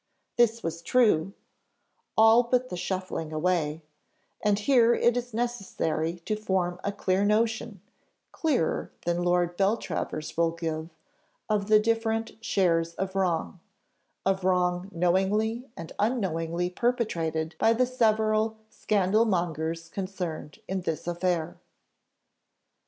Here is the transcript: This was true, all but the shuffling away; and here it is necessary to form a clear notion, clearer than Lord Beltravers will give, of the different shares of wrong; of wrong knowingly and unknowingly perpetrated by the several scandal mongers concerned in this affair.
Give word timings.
This 0.35 0.63
was 0.63 0.81
true, 0.81 1.33
all 2.17 2.41
but 2.41 2.69
the 2.69 2.75
shuffling 2.75 3.31
away; 3.31 3.83
and 4.41 4.57
here 4.57 4.95
it 4.95 5.15
is 5.15 5.31
necessary 5.31 6.21
to 6.21 6.35
form 6.35 6.81
a 6.83 6.91
clear 6.91 7.23
notion, 7.23 7.81
clearer 8.31 8.91
than 9.05 9.21
Lord 9.21 9.55
Beltravers 9.57 10.35
will 10.35 10.53
give, 10.53 10.89
of 11.47 11.67
the 11.67 11.77
different 11.79 12.31
shares 12.43 12.95
of 12.95 13.13
wrong; 13.15 13.59
of 14.25 14.43
wrong 14.43 14.89
knowingly 14.91 15.69
and 15.77 15.91
unknowingly 15.99 16.71
perpetrated 16.71 17.53
by 17.59 17.71
the 17.71 17.85
several 17.85 18.57
scandal 18.71 19.25
mongers 19.25 19.87
concerned 19.87 20.57
in 20.67 20.81
this 20.81 21.05
affair. 21.05 21.59